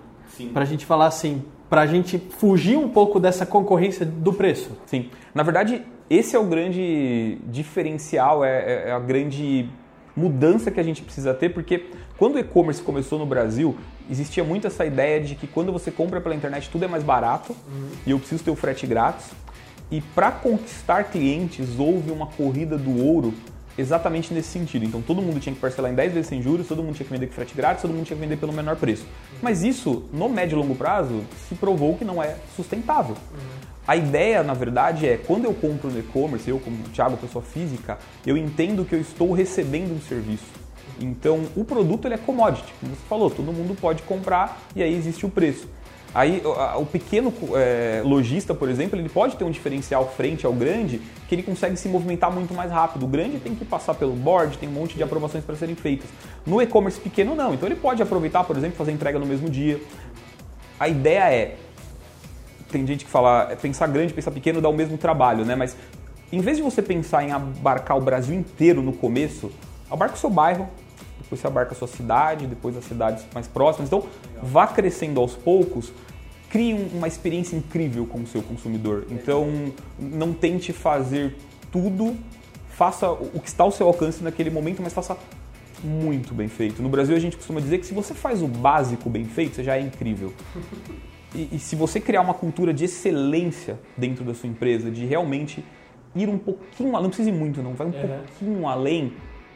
Para 0.53 0.63
a 0.63 0.65
gente 0.65 0.85
falar 0.85 1.07
assim, 1.07 1.43
para 1.69 1.81
a 1.81 1.87
gente 1.87 2.17
fugir 2.17 2.77
um 2.77 2.89
pouco 2.89 3.19
dessa 3.19 3.45
concorrência 3.45 4.05
do 4.05 4.33
preço. 4.33 4.71
Sim. 4.85 5.09
Na 5.33 5.43
verdade, 5.43 5.81
esse 6.09 6.35
é 6.35 6.39
o 6.39 6.43
grande 6.45 7.37
diferencial, 7.47 8.43
é, 8.43 8.49
é- 8.49 8.89
é 8.89 8.91
a 8.91 8.99
grande 8.99 9.69
mudança 10.15 10.69
que 10.69 10.79
a 10.79 10.83
gente 10.83 11.01
precisa 11.01 11.33
ter, 11.33 11.49
porque 11.49 11.85
quando 12.17 12.35
o 12.35 12.39
e-commerce 12.39 12.81
começou 12.81 13.17
no 13.17 13.25
Brasil, 13.25 13.75
existia 14.09 14.43
muito 14.43 14.67
essa 14.67 14.85
ideia 14.85 15.21
de 15.21 15.35
que 15.35 15.47
quando 15.47 15.71
você 15.71 15.89
compra 15.89 16.19
pela 16.19 16.35
internet 16.35 16.69
tudo 16.69 16.83
é 16.83 16.87
mais 16.87 17.03
barato 17.03 17.55
e 18.05 18.11
eu 18.11 18.19
preciso 18.19 18.43
ter 18.43 18.51
o 18.51 18.55
frete 18.55 18.85
grátis. 18.85 19.31
E 19.89 20.01
para 20.01 20.31
conquistar 20.31 21.05
clientes, 21.05 21.79
houve 21.79 22.11
uma 22.11 22.25
corrida 22.27 22.77
do 22.77 23.03
ouro 23.05 23.33
exatamente 23.81 24.33
nesse 24.33 24.49
sentido. 24.49 24.85
Então 24.85 25.01
todo 25.01 25.21
mundo 25.21 25.39
tinha 25.39 25.53
que 25.53 25.59
parcelar 25.59 25.91
em 25.91 25.95
10 25.95 26.13
vezes 26.13 26.29
sem 26.29 26.41
juros, 26.41 26.67
todo 26.67 26.81
mundo 26.81 26.95
tinha 26.95 27.05
que 27.05 27.13
vender 27.13 27.27
com 27.27 27.33
frete 27.33 27.53
grátis, 27.53 27.81
todo 27.81 27.93
mundo 27.93 28.05
tinha 28.05 28.15
que 28.15 28.23
vender 28.23 28.37
pelo 28.37 28.53
menor 28.53 28.75
preço. 28.75 29.05
Mas 29.41 29.63
isso, 29.63 30.05
no 30.13 30.29
médio 30.29 30.55
e 30.55 30.59
longo 30.59 30.75
prazo, 30.75 31.21
se 31.49 31.55
provou 31.55 31.97
que 31.97 32.05
não 32.05 32.21
é 32.21 32.37
sustentável. 32.55 33.17
A 33.87 33.95
ideia, 33.95 34.43
na 34.43 34.53
verdade, 34.53 35.07
é 35.07 35.17
quando 35.17 35.45
eu 35.45 35.53
compro 35.53 35.89
no 35.89 35.99
e-commerce, 35.99 36.49
eu 36.49 36.59
como 36.59 36.77
Thiago, 36.93 37.17
pessoa 37.17 37.43
física, 37.43 37.97
eu 38.25 38.37
entendo 38.37 38.85
que 38.85 38.93
eu 38.93 39.01
estou 39.01 39.33
recebendo 39.33 39.91
um 39.91 39.99
serviço. 39.99 40.45
Então, 40.99 41.45
o 41.55 41.65
produto 41.65 42.05
ele 42.05 42.13
é 42.13 42.17
commodity, 42.17 42.71
como 42.79 42.95
você 42.95 43.01
falou, 43.09 43.29
todo 43.29 43.51
mundo 43.51 43.75
pode 43.79 44.03
comprar 44.03 44.61
e 44.75 44.83
aí 44.83 44.95
existe 44.95 45.25
o 45.25 45.29
preço. 45.29 45.67
Aí 46.13 46.41
o- 46.79 46.85
pequeno 46.85 47.33
é, 47.55 48.01
lojista, 48.03 48.53
por 48.53 48.69
exemplo, 48.69 48.99
ele 48.99 49.07
pode 49.07 49.37
ter 49.37 49.45
um 49.45 49.49
diferencial 49.51 50.09
frente 50.09 50.45
ao 50.45 50.51
grande 50.51 51.01
que 51.29 51.35
ele 51.35 51.43
consegue 51.43 51.77
se 51.77 51.87
movimentar 51.87 52.29
muito 52.31 52.53
mais 52.53 52.69
rápido. 52.69 53.03
O 53.03 53.07
grande 53.07 53.39
tem 53.39 53.55
que 53.55 53.63
passar 53.63 53.93
pelo 53.93 54.13
board, 54.13 54.57
tem 54.57 54.67
um 54.67 54.73
monte 54.73 54.95
de 54.95 55.03
aprovações 55.03 55.43
para 55.45 55.55
serem 55.55 55.75
feitas. 55.75 56.09
No 56.45 56.61
e-commerce 56.61 56.99
pequeno 56.99 57.33
não, 57.33 57.53
então 57.53 57.67
ele 57.67 57.75
pode 57.77 58.01
aproveitar, 58.03 58.43
por 58.43 58.57
exemplo, 58.57 58.75
fazer 58.77 58.91
entrega 58.91 59.17
no 59.17 59.25
mesmo 59.25 59.49
dia. 59.49 59.79
A 60.77 60.89
ideia 60.89 61.31
é 61.33 61.55
tem 62.69 62.87
gente 62.87 63.03
que 63.05 63.11
fala 63.11 63.49
é 63.51 63.55
pensar 63.55 63.87
grande, 63.87 64.13
pensar 64.13 64.31
pequeno 64.31 64.61
dá 64.61 64.69
o 64.69 64.73
mesmo 64.73 64.97
trabalho, 64.97 65.45
né? 65.45 65.55
Mas 65.55 65.75
em 66.31 66.39
vez 66.39 66.57
de 66.57 66.63
você 66.63 66.81
pensar 66.81 67.23
em 67.23 67.31
abarcar 67.31 67.97
o 67.97 68.01
Brasil 68.01 68.33
inteiro 68.35 68.81
no 68.81 68.93
começo, 68.93 69.51
abarca 69.89 70.15
o 70.15 70.17
seu 70.17 70.29
bairro, 70.29 70.67
depois 71.31 71.39
você 71.39 71.47
abarca 71.47 71.71
a 71.73 71.75
sua 71.75 71.87
cidade, 71.87 72.45
depois 72.45 72.75
as 72.75 72.83
cidades 72.83 73.25
mais 73.33 73.47
próximas. 73.47 73.87
Então, 73.87 74.03
vá 74.43 74.67
crescendo 74.67 75.19
aos 75.21 75.33
poucos, 75.33 75.91
crie 76.49 76.73
um- 76.73 76.89
uma 76.97 77.07
experiência 77.07 77.55
incrível 77.55 78.05
com 78.05 78.19
o 78.19 78.27
seu 78.27 78.41
consumidor. 78.41 79.05
Então, 79.09 79.71
não 79.97 80.33
tente 80.33 80.73
fazer 80.73 81.37
tudo, 81.71 82.17
faça 82.69 83.09
o 83.09 83.39
que 83.39 83.47
está 83.47 83.63
ao 83.63 83.71
seu 83.71 83.87
alcance 83.87 84.21
naquele 84.21 84.49
momento, 84.49 84.81
mas 84.81 84.91
faça 84.91 85.15
muito 85.81 86.33
bem 86.33 86.49
feito. 86.49 86.81
No 86.81 86.89
Brasil, 86.89 87.15
a 87.15 87.19
gente 87.19 87.37
costuma 87.37 87.61
dizer 87.61 87.77
que 87.79 87.85
se 87.85 87.93
você 87.93 88.13
faz 88.13 88.41
o 88.43 88.47
básico 88.47 89.09
bem 89.09 89.23
feito, 89.23 89.55
você 89.55 89.63
já 89.63 89.77
é 89.77 89.81
incrível. 89.81 90.33
E, 91.33 91.47
e 91.53 91.59
se 91.59 91.77
você 91.77 91.97
criar 92.01 92.19
uma 92.19 92.33
cultura 92.33 92.73
de 92.73 92.83
excelência 92.83 93.79
dentro 93.95 94.21
da 94.25 94.33
sua 94.33 94.49
empresa, 94.49 94.91
de 94.91 95.05
realmente 95.05 95.63
ir 96.13 96.27
um 96.27 96.37
pouquinho, 96.37 96.89
além, 96.89 97.03
não 97.03 97.09
precisa 97.09 97.29
ir 97.29 97.31
muito 97.31 97.63
não, 97.63 97.73
vai 97.73 97.87
um 97.87 97.91
Uhum. 97.91 98.01
pouquinho 98.25 98.67
além, 98.67 99.13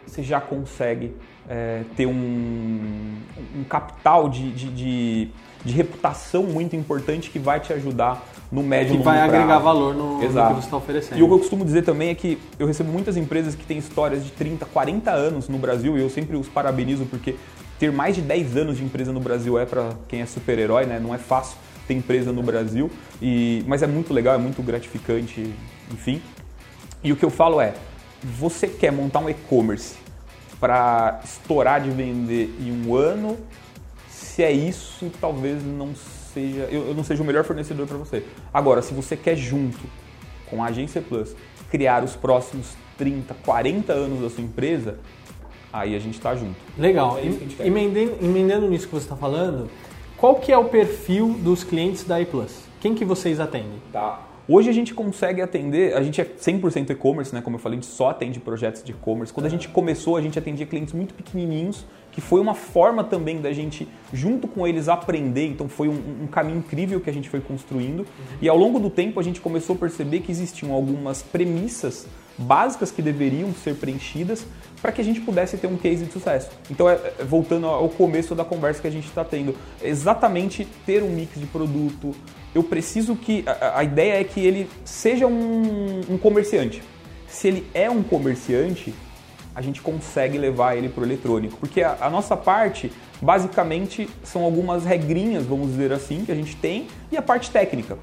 você 0.07 0.23
já 0.23 0.39
consegue 0.39 1.13
é, 1.49 1.83
ter 1.95 2.05
um, 2.05 3.15
um 3.55 3.63
capital 3.67 4.29
de, 4.29 4.51
de, 4.51 4.69
de, 4.69 5.27
de 5.63 5.73
reputação 5.73 6.43
muito 6.43 6.75
importante 6.75 7.29
que 7.29 7.39
vai 7.39 7.59
te 7.59 7.71
ajudar 7.73 8.23
no 8.51 8.63
médio 8.63 8.89
Que 8.89 8.93
e 8.93 8.97
longo 8.97 9.03
vai 9.09 9.21
agregar 9.21 9.45
prazo. 9.45 9.63
valor 9.63 9.95
no, 9.95 10.17
no 10.17 10.23
Exato. 10.23 10.55
que 10.55 10.61
você 10.61 10.67
está 10.67 10.77
oferecendo. 10.77 11.19
E 11.19 11.23
o 11.23 11.27
que 11.27 11.33
eu 11.33 11.39
costumo 11.39 11.65
dizer 11.65 11.83
também 11.83 12.09
é 12.09 12.15
que 12.15 12.37
eu 12.59 12.67
recebo 12.67 12.91
muitas 12.91 13.17
empresas 13.17 13.55
que 13.55 13.65
têm 13.65 13.77
histórias 13.77 14.23
de 14.23 14.31
30, 14.31 14.65
40 14.65 15.11
anos 15.11 15.49
no 15.49 15.57
Brasil 15.57 15.97
e 15.97 16.01
eu 16.01 16.09
sempre 16.09 16.35
os 16.37 16.47
parabenizo 16.47 17.05
porque 17.05 17.35
ter 17.79 17.91
mais 17.91 18.15
de 18.15 18.21
10 18.21 18.57
anos 18.57 18.77
de 18.77 18.83
empresa 18.83 19.11
no 19.11 19.19
Brasil 19.19 19.59
é 19.59 19.65
para 19.65 19.89
quem 20.07 20.21
é 20.21 20.25
super-herói, 20.25 20.85
né? 20.85 20.99
Não 20.99 21.13
é 21.13 21.17
fácil 21.17 21.57
ter 21.87 21.93
empresa 21.93 22.31
no 22.31 22.41
Brasil, 22.41 22.89
e, 23.21 23.63
mas 23.67 23.83
é 23.83 23.87
muito 23.87 24.13
legal, 24.13 24.33
é 24.33 24.37
muito 24.37 24.61
gratificante, 24.63 25.53
enfim. 25.91 26.21
E 27.03 27.11
o 27.11 27.15
que 27.15 27.23
eu 27.23 27.29
falo 27.29 27.61
é, 27.61 27.73
você 28.25 28.67
quer 28.67 28.91
montar 28.91 29.19
um 29.19 29.29
e-commerce 29.29 29.95
para 30.59 31.21
estourar 31.23 31.81
de 31.81 31.89
vender 31.89 32.55
em 32.59 32.71
um 32.71 32.95
ano, 32.95 33.37
se 34.09 34.43
é 34.43 34.51
isso, 34.51 35.11
talvez 35.21 35.63
não 35.63 35.93
seja, 36.33 36.67
eu, 36.71 36.87
eu 36.87 36.93
não 36.93 37.03
seja 37.03 37.21
o 37.21 37.25
melhor 37.25 37.43
fornecedor 37.43 37.87
para 37.87 37.97
você. 37.97 38.25
Agora, 38.53 38.81
se 38.81 38.93
você 38.93 39.15
quer 39.15 39.35
junto 39.35 39.79
com 40.49 40.63
a 40.63 40.67
Agência 40.67 41.01
Plus, 41.01 41.35
criar 41.69 42.03
os 42.03 42.15
próximos 42.15 42.75
30, 42.97 43.33
40 43.45 43.93
anos 43.93 44.21
da 44.21 44.29
sua 44.29 44.43
empresa, 44.43 44.97
aí 45.71 45.95
a 45.95 45.99
gente 45.99 46.15
está 46.15 46.35
junto. 46.35 46.55
Legal. 46.77 47.17
É 47.17 47.25
isso 47.25 47.37
que 47.37 47.43
a 47.43 47.47
gente 47.47 47.57
quer. 47.57 47.67
Emendendo, 47.67 48.17
emendando 48.21 48.69
nisso 48.69 48.87
que 48.87 48.93
você 48.93 49.05
está 49.05 49.15
falando, 49.15 49.69
qual 50.17 50.35
que 50.35 50.51
é 50.51 50.57
o 50.57 50.65
perfil 50.65 51.33
dos 51.41 51.63
clientes 51.63 52.03
da 52.03 52.19
iPlus? 52.19 52.63
Quem 52.79 52.95
que 52.95 53.03
vocês 53.03 53.39
atendem? 53.39 53.81
Tá. 53.91 54.21
Hoje 54.47 54.69
a 54.69 54.73
gente 54.73 54.93
consegue 54.93 55.41
atender, 55.41 55.95
a 55.95 56.03
gente 56.03 56.21
é 56.21 56.25
100% 56.25 56.91
e-commerce, 56.91 57.33
né? 57.33 57.41
Como 57.41 57.55
eu 57.55 57.59
falei, 57.59 57.79
a 57.79 57.81
gente 57.81 57.91
só 57.91 58.11
atende 58.11 58.39
projetos 58.39 58.83
de 58.83 58.91
e-commerce. 58.91 59.33
Quando 59.33 59.47
a 59.47 59.49
gente 59.49 59.67
começou, 59.67 60.17
a 60.17 60.21
gente 60.21 60.37
atendia 60.37 60.67
clientes 60.67 60.93
muito 60.93 61.15
pequenininhos, 61.15 61.83
que 62.11 62.21
foi 62.21 62.39
uma 62.39 62.53
forma 62.53 63.03
também 63.03 63.41
da 63.41 63.51
gente, 63.51 63.87
junto 64.13 64.47
com 64.47 64.67
eles, 64.67 64.87
aprender. 64.87 65.47
Então 65.47 65.67
foi 65.67 65.89
um, 65.89 66.23
um 66.23 66.27
caminho 66.27 66.59
incrível 66.59 67.01
que 67.01 67.09
a 67.09 67.13
gente 67.13 67.27
foi 67.27 67.41
construindo. 67.41 68.05
E 68.39 68.47
ao 68.47 68.55
longo 68.55 68.79
do 68.79 68.89
tempo 68.89 69.19
a 69.19 69.23
gente 69.23 69.41
começou 69.41 69.75
a 69.75 69.79
perceber 69.79 70.19
que 70.19 70.31
existiam 70.31 70.71
algumas 70.71 71.23
premissas 71.23 72.07
básicas 72.37 72.91
que 72.91 73.01
deveriam 73.01 73.51
ser 73.53 73.75
preenchidas 73.75 74.45
para 74.81 74.91
que 74.91 75.01
a 75.01 75.03
gente 75.03 75.21
pudesse 75.21 75.57
ter 75.57 75.67
um 75.67 75.77
case 75.77 76.05
de 76.05 76.11
sucesso. 76.11 76.49
Então, 76.69 76.87
é, 76.87 76.93
é, 76.93 77.23
voltando 77.23 77.65
ao 77.65 77.89
começo 77.89 78.35
da 78.35 78.45
conversa 78.45 78.81
que 78.81 78.87
a 78.87 78.91
gente 78.91 79.07
está 79.07 79.23
tendo, 79.23 79.55
exatamente 79.81 80.67
ter 80.85 81.01
um 81.01 81.09
mix 81.09 81.39
de 81.39 81.47
produto. 81.47 82.13
Eu 82.55 82.63
preciso 82.63 83.15
que. 83.15 83.43
A, 83.45 83.79
a 83.79 83.83
ideia 83.83 84.19
é 84.19 84.23
que 84.23 84.39
ele 84.39 84.69
seja 84.85 85.27
um, 85.27 86.01
um 86.09 86.17
comerciante. 86.17 86.81
Se 87.27 87.49
ele 87.49 87.67
é 87.73 87.89
um 87.89 88.01
comerciante, 88.01 88.95
a 89.53 89.61
gente 89.61 89.81
consegue 89.81 90.37
levar 90.37 90.77
ele 90.77 90.87
para 90.87 91.01
o 91.01 91.05
eletrônico. 91.05 91.57
Porque 91.57 91.81
a, 91.81 91.97
a, 91.99 92.09
nossa 92.09 92.37
parte, 92.37 92.91
basicamente, 93.21 94.09
são 94.23 94.43
algumas 94.43 94.85
regrinhas, 94.85 95.45
vamos 95.45 95.67
dizer 95.67 95.91
assim, 95.91 96.23
que 96.23 96.31
a 96.31 96.35
gente 96.35 96.55
tem, 96.55 96.87
e 97.11 97.17
a 97.17 97.21
parte 97.21 97.51
técnica 97.51 97.97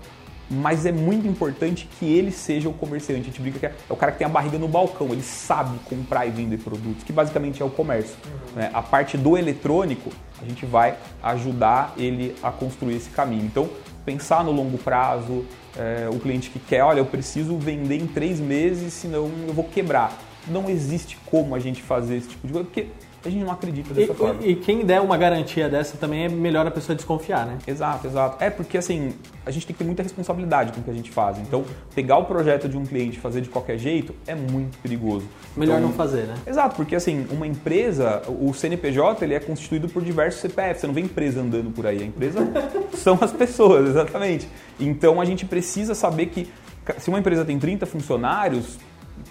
mas 0.52 0.84
é 0.84 0.92
muito 0.92 1.26
importante 1.26 1.88
que 1.98 2.04
ele 2.04 2.30
seja 2.30 2.68
o 2.68 2.74
comerciante. 2.74 3.22
A 3.22 3.24
gente 3.24 3.40
brinca 3.40 3.58
que 3.58 3.66
é 3.66 3.72
o 3.88 3.96
cara 3.96 4.12
que 4.12 4.18
tem 4.18 4.26
a 4.26 4.30
barriga 4.30 4.58
no 4.58 4.68
balcão, 4.68 5.08
ele 5.08 5.22
sabe 5.22 5.78
comprar 5.88 6.26
e 6.26 6.30
vender 6.30 6.58
produtos, 6.58 7.02
que 7.02 7.12
basicamente 7.12 7.62
é 7.62 7.64
o 7.64 7.70
comércio. 7.70 8.16
Uhum. 8.24 8.56
Né? 8.56 8.70
A 8.72 8.82
parte 8.82 9.16
do 9.16 9.36
eletrônico, 9.36 10.10
a 10.40 10.44
gente 10.44 10.66
vai 10.66 10.96
ajudar 11.22 11.94
ele 11.96 12.34
a 12.42 12.50
construir 12.50 12.96
esse 12.96 13.08
caminho. 13.10 13.46
Então, 13.46 13.68
pensar 14.04 14.44
no 14.44 14.52
longo 14.52 14.78
prazo, 14.78 15.44
é, 15.76 16.08
o 16.10 16.18
cliente 16.18 16.50
que 16.50 16.58
quer, 16.58 16.82
olha, 16.82 16.98
eu 16.98 17.06
preciso 17.06 17.56
vender 17.56 17.96
em 17.96 18.06
três 18.06 18.40
meses, 18.40 18.92
senão 18.92 19.30
eu 19.46 19.52
vou 19.52 19.64
quebrar. 19.64 20.16
Não 20.48 20.68
existe 20.68 21.18
como 21.26 21.54
a 21.54 21.58
gente 21.58 21.82
fazer 21.82 22.16
esse 22.16 22.28
tipo 22.28 22.46
de 22.46 22.52
coisa, 22.52 22.68
porque 22.68 22.88
a 23.24 23.30
gente 23.30 23.44
não 23.44 23.52
acredita 23.52 23.94
dessa 23.94 24.12
e, 24.12 24.14
forma. 24.14 24.40
E 24.42 24.56
quem 24.56 24.84
der 24.84 25.00
uma 25.00 25.16
garantia 25.16 25.68
dessa 25.68 25.96
também 25.96 26.24
é 26.24 26.28
melhor 26.28 26.66
a 26.66 26.70
pessoa 26.70 26.96
desconfiar, 26.96 27.46
né? 27.46 27.58
Exato, 27.66 28.06
exato. 28.06 28.42
É 28.42 28.50
porque 28.50 28.76
assim, 28.76 29.14
a 29.46 29.50
gente 29.50 29.66
tem 29.66 29.74
que 29.74 29.78
ter 29.78 29.84
muita 29.84 30.02
responsabilidade 30.02 30.72
com 30.72 30.80
o 30.80 30.82
que 30.82 30.90
a 30.90 30.94
gente 30.94 31.10
faz. 31.10 31.38
Então, 31.38 31.64
pegar 31.94 32.16
o 32.18 32.24
projeto 32.24 32.68
de 32.68 32.76
um 32.76 32.84
cliente 32.84 33.18
e 33.18 33.20
fazer 33.20 33.40
de 33.40 33.48
qualquer 33.48 33.78
jeito 33.78 34.14
é 34.26 34.34
muito 34.34 34.76
perigoso. 34.78 35.26
Melhor 35.56 35.78
então, 35.78 35.88
não 35.88 35.94
fazer, 35.94 36.24
né? 36.24 36.34
Exato, 36.46 36.74
porque 36.74 36.96
assim, 36.96 37.26
uma 37.30 37.46
empresa, 37.46 38.22
o 38.28 38.52
CNPJ, 38.52 39.24
ele 39.24 39.34
é 39.34 39.40
constituído 39.40 39.88
por 39.88 40.02
diversos 40.02 40.40
CPFs. 40.40 40.80
Você 40.80 40.86
não 40.88 40.94
vê 40.94 41.00
empresa 41.00 41.40
andando 41.40 41.70
por 41.70 41.86
aí. 41.86 42.02
A 42.02 42.06
empresa 42.06 42.40
são 42.94 43.18
as 43.20 43.32
pessoas, 43.32 43.90
exatamente. 43.90 44.48
Então, 44.80 45.20
a 45.20 45.24
gente 45.24 45.46
precisa 45.46 45.94
saber 45.94 46.26
que 46.26 46.50
se 46.98 47.08
uma 47.08 47.20
empresa 47.20 47.44
tem 47.44 47.56
30 47.56 47.86
funcionários, 47.86 48.78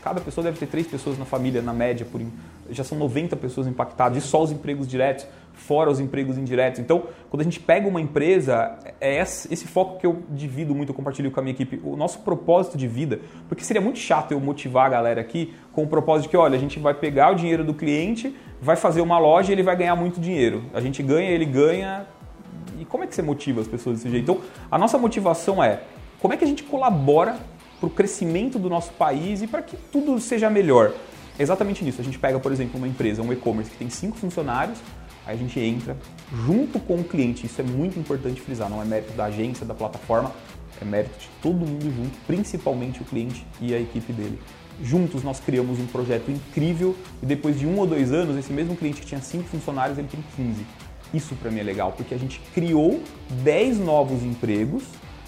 cada 0.01 0.21
pessoa 0.21 0.43
deve 0.43 0.57
ter 0.57 0.67
três 0.67 0.87
pessoas 0.87 1.17
na 1.17 1.25
família, 1.25 1.61
na 1.61 1.73
média, 1.73 2.05
por, 2.09 2.21
já 2.69 2.83
são 2.83 2.97
90 2.97 3.35
pessoas 3.35 3.67
impactadas, 3.67 4.23
e 4.23 4.25
só 4.25 4.41
os 4.41 4.51
empregos 4.51 4.87
diretos, 4.87 5.25
fora 5.53 5.89
os 5.89 5.99
empregos 5.99 6.37
indiretos. 6.37 6.79
Então, 6.79 7.03
quando 7.29 7.41
a 7.41 7.43
gente 7.43 7.59
pega 7.59 7.87
uma 7.87 8.01
empresa, 8.01 8.77
é 8.99 9.19
esse 9.19 9.67
foco 9.67 9.99
que 9.99 10.05
eu 10.05 10.23
divido 10.29 10.73
muito, 10.73 10.89
eu 10.89 10.95
compartilho 10.95 11.29
com 11.31 11.39
a 11.39 11.43
minha 11.43 11.53
equipe, 11.53 11.79
o 11.83 11.95
nosso 11.95 12.19
propósito 12.19 12.77
de 12.77 12.87
vida, 12.87 13.19
porque 13.47 13.63
seria 13.63 13.81
muito 13.81 13.99
chato 13.99 14.31
eu 14.31 14.39
motivar 14.39 14.87
a 14.87 14.89
galera 14.89 15.21
aqui 15.21 15.53
com 15.71 15.83
o 15.83 15.87
propósito 15.87 16.23
de 16.23 16.29
que, 16.29 16.37
olha, 16.37 16.55
a 16.55 16.59
gente 16.59 16.79
vai 16.79 16.93
pegar 16.93 17.31
o 17.31 17.35
dinheiro 17.35 17.63
do 17.63 17.73
cliente, 17.73 18.35
vai 18.61 18.75
fazer 18.75 19.01
uma 19.01 19.19
loja 19.19 19.51
e 19.51 19.55
ele 19.55 19.63
vai 19.63 19.75
ganhar 19.75 19.95
muito 19.95 20.19
dinheiro. 20.19 20.63
A 20.73 20.81
gente 20.81 21.01
ganha, 21.03 21.29
ele 21.29 21.45
ganha. 21.45 22.05
E 22.79 22.85
como 22.85 23.03
é 23.03 23.07
que 23.07 23.15
você 23.15 23.21
motiva 23.21 23.61
as 23.61 23.67
pessoas 23.67 23.97
desse 23.97 24.09
jeito? 24.09 24.23
Então, 24.23 24.41
a 24.69 24.77
nossa 24.77 24.97
motivação 24.97 25.63
é 25.63 25.81
como 26.19 26.33
é 26.33 26.37
que 26.37 26.43
a 26.43 26.47
gente 26.47 26.63
colabora 26.63 27.37
para 27.81 27.87
o 27.87 27.89
crescimento 27.89 28.59
do 28.59 28.69
nosso 28.69 28.91
país 28.93 29.41
e 29.41 29.47
para 29.47 29.63
que 29.63 29.75
tudo 29.91 30.19
seja 30.19 30.51
melhor. 30.51 30.93
É 31.37 31.41
exatamente 31.41 31.83
nisso. 31.83 31.99
A 31.99 32.03
gente 32.03 32.19
pega, 32.19 32.39
por 32.39 32.51
exemplo, 32.51 32.77
uma 32.77 32.87
empresa, 32.87 33.23
um 33.23 33.33
e-commerce 33.33 33.71
que 33.71 33.77
tem 33.77 33.89
cinco 33.89 34.15
funcionários, 34.17 34.77
aí 35.25 35.35
a 35.35 35.37
gente 35.37 35.59
entra 35.59 35.97
junto 36.45 36.79
com 36.79 36.97
o 36.97 37.03
cliente. 37.03 37.47
Isso 37.47 37.59
é 37.59 37.63
muito 37.63 37.99
importante 37.99 38.39
frisar, 38.39 38.69
não 38.69 38.79
é 38.79 38.85
mérito 38.85 39.13
da 39.13 39.25
agência, 39.25 39.65
da 39.65 39.73
plataforma, 39.73 40.31
é 40.79 40.85
mérito 40.85 41.17
de 41.17 41.27
todo 41.41 41.55
mundo 41.55 41.83
junto, 41.83 42.15
principalmente 42.27 43.01
o 43.01 43.05
cliente 43.05 43.45
e 43.59 43.73
a 43.73 43.79
equipe 43.79 44.13
dele. 44.13 44.39
Juntos 44.83 45.23
nós 45.23 45.39
criamos 45.39 45.79
um 45.79 45.87
projeto 45.87 46.29
incrível 46.29 46.95
e 47.21 47.25
depois 47.25 47.59
de 47.59 47.65
um 47.65 47.79
ou 47.79 47.87
dois 47.87 48.11
anos, 48.11 48.37
esse 48.37 48.53
mesmo 48.53 48.75
cliente 48.75 49.01
que 49.01 49.07
tinha 49.07 49.21
cinco 49.21 49.45
funcionários, 49.45 49.97
ele 49.97 50.07
tem 50.07 50.23
15. 50.35 50.65
Isso 51.13 51.35
para 51.35 51.49
mim 51.49 51.59
é 51.59 51.63
legal, 51.63 51.91
porque 51.91 52.13
a 52.13 52.17
gente 52.17 52.39
criou 52.53 53.01
10 53.43 53.79
novos 53.79 54.23
empregos 54.23 54.83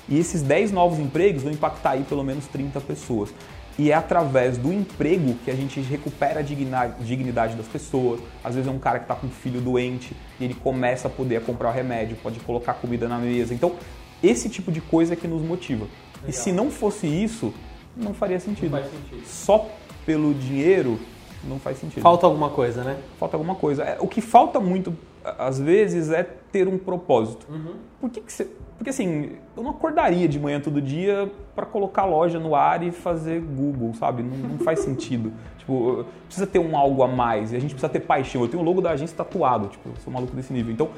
e 0.08 0.18
esses 0.20 0.42
10 0.42 0.72
novos 0.72 1.00
empregos 1.00 1.44
vão 1.44 1.52
impactar 1.52 1.92
aí 1.92 2.04
pelo 2.04 2.24
menos 2.24 2.46
30 2.48 2.82
pessoas. 2.82 3.34
E 3.78 3.92
é 3.92 3.96
através 3.96 4.58
do 4.58 4.72
emprego 4.72 5.34
que 5.44 5.50
a 5.50 5.56
gente 5.56 5.80
recupera 5.82 6.42
a 6.42 6.44
dignidade 6.44 7.56
das 7.56 7.68
pessoas. 7.68 8.20
Às 8.44 8.54
vezes 8.54 8.70
é 8.70 8.72
um 8.72 8.78
cara 8.78 9.00
que 9.00 9.06
está 9.06 9.16
com 9.16 9.26
um 9.26 9.32
filho 9.32 9.60
doente 9.60 10.16
e 10.40 10.46
ele 10.46 10.54
começa 10.54 11.08
a 11.08 11.12
poder 11.12 11.42
comprar 11.42 11.70
o 11.70 11.74
remédio, 11.74 12.16
pode 12.22 12.40
colocar 12.42 12.76
comida 12.76 13.08
na 13.08 13.18
mesa. 13.18 13.54
Então, 13.54 13.74
esse 14.22 14.48
tipo 14.48 14.72
de 14.72 14.80
coisa 14.80 15.14
é 15.14 15.16
que 15.16 15.28
nos 15.28 15.42
motiva. 15.42 15.86
Legal. 15.86 16.30
E 16.30 16.34
se 16.34 16.52
não 16.52 16.70
fosse 16.70 17.08
isso, 17.08 17.52
não 17.98 18.14
faria 18.14 18.40
sentido. 18.40 18.72
Não 18.72 18.80
faz 18.80 18.92
sentido. 18.92 19.28
Só 19.28 19.70
pelo 20.06 20.34
dinheiro 20.36 21.00
não 21.44 21.60
faz 21.60 21.78
sentido. 21.78 22.02
Falta 22.02 22.26
alguma 22.26 22.50
coisa, 22.50 22.84
né? 22.84 22.98
Falta 23.20 23.36
alguma 23.36 23.56
coisa. 23.56 23.84
É, 23.84 23.98
o 24.00 24.08
que 24.08 24.22
falta 24.22 24.60
muito, 24.60 24.96
às 25.24 25.60
vezes, 25.60 26.12
é 26.12 26.24
ter 26.24 26.68
um 26.68 26.78
propósito. 26.78 27.46
Uhum. 27.50 27.76
Por 28.00 28.10
que, 28.10 28.22
que 28.22 28.32
você 28.32 28.48
porque 28.84 28.90
assim, 28.90 29.38
eu 29.56 29.64
não 29.64 29.72
acordaria 29.72 30.28
de 30.28 30.38
manhã 30.38 30.60
todo 30.60 30.82
dia 30.82 31.32
para 31.56 31.66
colocar 31.66 32.02
a 32.02 32.06
loja 32.06 32.38
no 32.38 32.54
ar 32.54 32.84
e 32.84 32.92
fazer 32.92 33.40
Google, 33.40 33.94
sabe? 33.94 34.24
Não, 34.24 34.36
não 34.36 34.60
faz 34.60 34.80
sentido. 34.84 35.32
Tipo, 35.58 36.06
precisa 36.26 36.46
ter 36.46 36.60
um 36.60 36.76
algo 36.76 37.02
a 37.02 37.08
mais 37.08 37.54
e 37.54 37.56
a 37.56 37.60
gente 37.60 37.72
precisa 37.72 37.88
ter 37.88 38.02
paixão. 38.02 38.42
Eu 38.42 38.50
tenho 38.50 38.62
o 38.62 38.66
logo 38.66 38.82
da 38.82 38.92
agência 38.92 39.16
tatuado, 39.16 39.70
tipo, 39.70 39.88
eu 39.88 39.96
sou 40.04 40.12
maluco 40.12 40.36
desse 40.36 40.52
nível. 40.52 40.74
Então, 40.74 40.90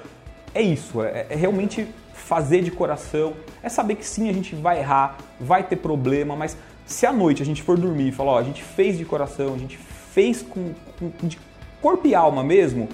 é 0.53 0.63
isso, 0.63 1.03
é, 1.03 1.27
é 1.29 1.35
realmente 1.35 1.87
fazer 2.13 2.63
de 2.63 2.71
coração, 2.71 3.33
é 3.61 3.69
saber 3.69 3.95
que 3.95 4.05
sim, 4.05 4.29
a 4.29 4.33
gente 4.33 4.55
vai 4.55 4.79
errar, 4.79 5.17
vai 5.39 5.61
ter 5.61 5.75
problema, 5.75 6.35
mas 6.35 6.57
se 6.85 7.05
à 7.05 7.13
noite 7.13 7.43
a 7.43 7.45
gente 7.45 7.61
for 7.61 7.77
dormir 7.77 8.07
e 8.07 8.11
falar, 8.11 8.31
ó, 8.31 8.39
a 8.39 8.43
gente 8.43 8.63
fez 8.63 8.97
de 8.97 9.05
coração, 9.05 9.53
a 9.53 9.57
gente 9.57 9.77
fez 9.77 10.41
com, 10.41 10.73
com 10.97 11.27
de 11.27 11.37
corpo 11.81 12.07
e 12.07 12.15
alma 12.15 12.43
mesmo, 12.43 12.89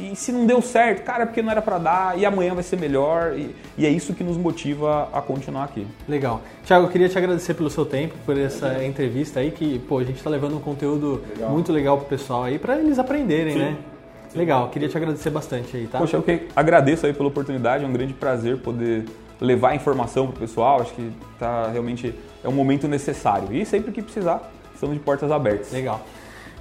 e 0.00 0.16
se 0.16 0.32
não 0.32 0.46
deu 0.46 0.62
certo, 0.62 1.02
cara, 1.04 1.24
é 1.24 1.26
porque 1.26 1.42
não 1.42 1.50
era 1.50 1.60
para 1.60 1.78
dar 1.78 2.18
e 2.18 2.24
amanhã 2.24 2.54
vai 2.54 2.62
ser 2.62 2.78
melhor. 2.78 3.34
E, 3.36 3.54
e, 3.76 3.86
é 3.86 3.90
isso 3.90 4.14
que 4.14 4.24
nos 4.24 4.36
motiva 4.36 5.08
a 5.12 5.20
continuar 5.20 5.64
aqui. 5.64 5.86
Legal. 6.08 6.40
Tiago, 6.64 6.86
eu 6.86 6.90
queria 6.90 7.08
te 7.08 7.18
agradecer 7.18 7.54
pelo 7.54 7.68
seu 7.68 7.84
tempo, 7.84 8.14
por 8.24 8.38
essa 8.38 8.82
entrevista 8.84 9.40
aí, 9.40 9.50
que 9.50 9.78
pô, 9.80 9.98
a 9.98 10.04
gente 10.04 10.16
está 10.16 10.30
levando 10.30 10.56
um 10.56 10.60
conteúdo 10.60 11.22
legal. 11.34 11.50
muito 11.50 11.72
legal 11.72 11.98
pro 11.98 12.06
pessoal 12.06 12.44
aí, 12.44 12.58
para 12.58 12.78
eles 12.78 12.98
aprenderem, 12.98 13.52
Sim. 13.52 13.58
né? 13.58 13.76
Sim. 14.30 14.38
Legal, 14.38 14.68
queria 14.68 14.88
te 14.88 14.96
agradecer 14.96 15.30
bastante 15.30 15.76
aí, 15.76 15.86
tá? 15.86 15.98
Poxa, 15.98 16.16
eu 16.16 16.22
que 16.22 16.46
agradeço 16.54 17.04
aí 17.04 17.12
pela 17.12 17.28
oportunidade, 17.28 17.84
é 17.84 17.86
um 17.86 17.92
grande 17.92 18.14
prazer 18.14 18.58
poder 18.58 19.04
levar 19.40 19.74
informação 19.74 20.28
pro 20.28 20.38
pessoal, 20.38 20.80
acho 20.80 20.92
que 20.94 21.12
tá 21.38 21.68
realmente 21.70 22.14
é 22.44 22.48
um 22.48 22.52
momento 22.52 22.86
necessário. 22.86 23.52
E 23.52 23.64
sempre 23.66 23.90
que 23.90 24.02
precisar, 24.02 24.50
estamos 24.72 24.96
de 24.96 25.02
portas 25.02 25.30
abertas. 25.32 25.72
Legal. 25.72 26.00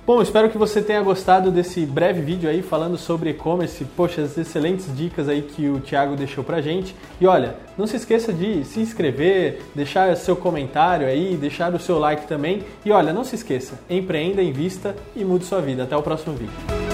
Bom, 0.09 0.23
espero 0.23 0.49
que 0.49 0.57
você 0.57 0.81
tenha 0.81 1.03
gostado 1.03 1.51
desse 1.51 1.85
breve 1.85 2.19
vídeo 2.19 2.49
aí 2.49 2.63
falando 2.63 2.97
sobre 2.97 3.29
e-commerce. 3.29 3.85
Poxa, 3.95 4.23
as 4.23 4.35
excelentes 4.39 4.87
dicas 4.97 5.29
aí 5.29 5.43
que 5.43 5.69
o 5.69 5.79
Thiago 5.79 6.15
deixou 6.15 6.43
pra 6.43 6.61
gente. 6.61 6.95
E 7.21 7.27
olha, 7.27 7.55
não 7.77 7.85
se 7.85 7.95
esqueça 7.95 8.33
de 8.33 8.65
se 8.65 8.79
inscrever, 8.79 9.61
deixar 9.75 10.17
seu 10.17 10.35
comentário 10.35 11.05
aí, 11.05 11.37
deixar 11.37 11.75
o 11.75 11.79
seu 11.79 11.99
like 11.99 12.25
também. 12.25 12.63
E 12.83 12.91
olha, 12.91 13.13
não 13.13 13.23
se 13.23 13.35
esqueça, 13.35 13.79
empreenda, 13.87 14.41
invista 14.41 14.95
e 15.15 15.23
mude 15.23 15.45
sua 15.45 15.61
vida. 15.61 15.83
Até 15.83 15.95
o 15.95 16.01
próximo 16.01 16.35
vídeo. 16.35 16.88